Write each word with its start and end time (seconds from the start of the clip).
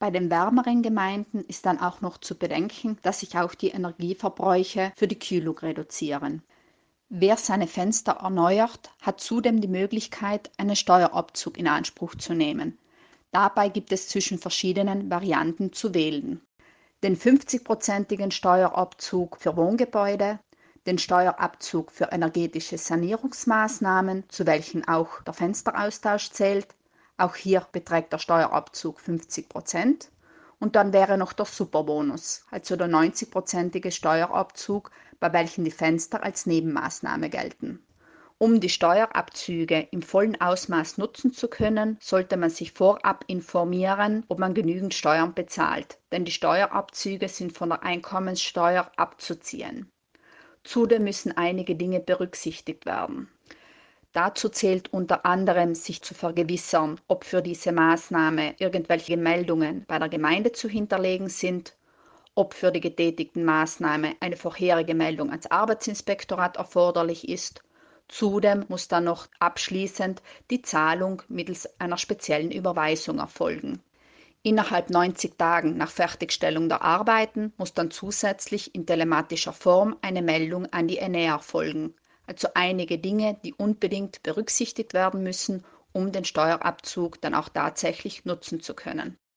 Bei 0.00 0.10
den 0.10 0.30
wärmeren 0.30 0.80
Gemeinden 0.80 1.44
ist 1.44 1.66
dann 1.66 1.78
auch 1.78 2.00
noch 2.00 2.16
zu 2.16 2.34
bedenken, 2.34 2.96
dass 3.02 3.20
sich 3.20 3.36
auch 3.36 3.54
die 3.54 3.68
Energieverbräuche 3.68 4.92
für 4.96 5.06
die 5.06 5.18
Kühlung 5.18 5.58
reduzieren. 5.58 6.42
Wer 7.10 7.36
seine 7.36 7.66
Fenster 7.66 8.12
erneuert, 8.12 8.94
hat 9.02 9.20
zudem 9.20 9.60
die 9.60 9.68
Möglichkeit, 9.68 10.50
einen 10.56 10.74
Steuerabzug 10.74 11.58
in 11.58 11.68
Anspruch 11.68 12.14
zu 12.14 12.32
nehmen. 12.32 12.78
Dabei 13.30 13.68
gibt 13.68 13.92
es 13.92 14.08
zwischen 14.08 14.38
verschiedenen 14.38 15.10
Varianten 15.10 15.74
zu 15.74 15.92
wählen. 15.92 16.40
Den 17.02 17.18
50-prozentigen 17.18 18.30
Steuerabzug 18.30 19.36
für 19.36 19.54
Wohngebäude, 19.54 20.38
den 20.86 20.96
Steuerabzug 20.96 21.92
für 21.92 22.04
energetische 22.10 22.78
Sanierungsmaßnahmen, 22.78 24.24
zu 24.30 24.46
welchen 24.46 24.88
auch 24.88 25.20
der 25.24 25.34
Fensteraustausch 25.34 26.30
zählt, 26.30 26.68
auch 27.20 27.36
hier 27.36 27.66
beträgt 27.72 28.12
der 28.12 28.18
Steuerabzug 28.18 29.00
50 29.00 29.48
Prozent. 29.48 30.10
Und 30.58 30.76
dann 30.76 30.92
wäre 30.92 31.16
noch 31.16 31.32
der 31.32 31.46
Superbonus, 31.46 32.44
also 32.50 32.76
der 32.76 32.88
90-prozentige 32.88 33.90
Steuerabzug, 33.90 34.90
bei 35.18 35.32
welchem 35.32 35.64
die 35.64 35.70
Fenster 35.70 36.22
als 36.22 36.46
Nebenmaßnahme 36.46 37.30
gelten. 37.30 37.84
Um 38.42 38.58
die 38.58 38.70
Steuerabzüge 38.70 39.88
im 39.90 40.00
vollen 40.00 40.40
Ausmaß 40.40 40.96
nutzen 40.96 41.30
zu 41.30 41.48
können, 41.48 41.98
sollte 42.00 42.38
man 42.38 42.48
sich 42.48 42.72
vorab 42.72 43.24
informieren, 43.26 44.24
ob 44.28 44.38
man 44.38 44.54
genügend 44.54 44.94
Steuern 44.94 45.34
bezahlt, 45.34 45.98
denn 46.10 46.24
die 46.24 46.32
Steuerabzüge 46.32 47.28
sind 47.28 47.56
von 47.56 47.68
der 47.68 47.82
Einkommenssteuer 47.82 48.90
abzuziehen. 48.96 49.90
Zudem 50.64 51.04
müssen 51.04 51.36
einige 51.36 51.74
Dinge 51.74 52.00
berücksichtigt 52.00 52.86
werden. 52.86 53.28
Dazu 54.12 54.48
zählt 54.48 54.92
unter 54.92 55.24
anderem, 55.24 55.76
sich 55.76 56.02
zu 56.02 56.14
vergewissern, 56.14 57.00
ob 57.06 57.22
für 57.22 57.42
diese 57.42 57.70
Maßnahme 57.70 58.56
irgendwelche 58.58 59.16
Meldungen 59.16 59.84
bei 59.86 60.00
der 60.00 60.08
Gemeinde 60.08 60.50
zu 60.50 60.68
hinterlegen 60.68 61.28
sind, 61.28 61.76
ob 62.34 62.54
für 62.54 62.72
die 62.72 62.80
getätigten 62.80 63.44
Maßnahme 63.44 64.16
eine 64.18 64.36
vorherige 64.36 64.96
Meldung 64.96 65.30
ans 65.30 65.46
Arbeitsinspektorat 65.46 66.56
erforderlich 66.56 67.28
ist. 67.28 67.62
Zudem 68.08 68.64
muss 68.66 68.88
dann 68.88 69.04
noch 69.04 69.28
abschließend 69.38 70.22
die 70.50 70.62
Zahlung 70.62 71.22
mittels 71.28 71.68
einer 71.78 71.96
speziellen 71.96 72.50
Überweisung 72.50 73.20
erfolgen. 73.20 73.80
Innerhalb 74.42 74.90
90 74.90 75.38
Tagen 75.38 75.76
nach 75.76 75.90
Fertigstellung 75.90 76.68
der 76.68 76.82
Arbeiten 76.82 77.52
muss 77.58 77.74
dann 77.74 77.92
zusätzlich 77.92 78.74
in 78.74 78.86
telematischer 78.86 79.52
Form 79.52 79.96
eine 80.02 80.22
Meldung 80.22 80.66
an 80.72 80.88
die 80.88 80.98
ENEA 80.98 81.38
folgen 81.38 81.94
also 82.30 82.48
einige 82.54 82.96
Dinge, 82.98 83.38
die 83.44 83.54
unbedingt 83.54 84.22
berücksichtigt 84.22 84.94
werden 84.94 85.24
müssen, 85.24 85.64
um 85.92 86.12
den 86.12 86.24
Steuerabzug 86.24 87.20
dann 87.20 87.34
auch 87.34 87.48
tatsächlich 87.48 88.24
nutzen 88.24 88.60
zu 88.60 88.74
können. 88.74 89.18